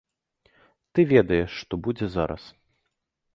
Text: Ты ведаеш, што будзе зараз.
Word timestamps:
Ты 0.93 0.99
ведаеш, 1.13 1.51
што 1.67 1.73
будзе 1.89 2.05
зараз. 2.15 2.43